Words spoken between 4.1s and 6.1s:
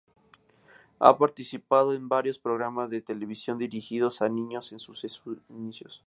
a niños en sus inicios.